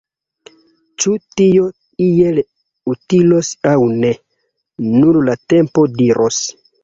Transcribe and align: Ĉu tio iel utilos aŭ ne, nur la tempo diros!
Ĉu 1.03 1.11
tio 1.41 1.65
iel 2.05 2.39
utilos 2.93 3.51
aŭ 3.73 3.77
ne, 3.99 4.11
nur 4.95 5.23
la 5.29 5.39
tempo 5.55 5.85
diros! 6.01 6.41